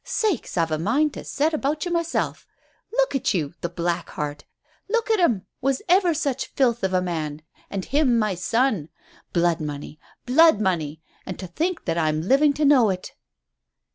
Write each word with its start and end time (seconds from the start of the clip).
Sakes! 0.03 0.57
I've 0.57 0.71
a 0.71 0.79
mind 0.79 1.13
to 1.13 1.23
set 1.23 1.53
about 1.53 1.85
you 1.85 1.91
myself. 1.91 2.47
Look 2.91 3.13
at 3.13 3.27
him, 3.35 3.53
the 3.61 3.69
black 3.69 4.09
heart! 4.09 4.45
Look 4.89 5.11
at 5.11 5.19
him 5.19 5.33
all! 5.33 5.41
Was 5.67 5.83
ever 5.87 6.15
such 6.15 6.47
filth 6.47 6.83
of 6.83 6.91
a 6.91 7.03
man? 7.03 7.43
and 7.69 7.85
him 7.85 8.17
my 8.17 8.33
son. 8.33 8.89
Blood 9.31 9.61
money! 9.61 9.99
Blood 10.25 10.59
money! 10.59 11.03
And 11.27 11.37
to 11.37 11.45
think 11.45 11.85
that 11.85 11.99
I'm 11.99 12.23
living 12.23 12.53
to 12.53 12.65
know 12.65 12.89
it." 12.89 13.13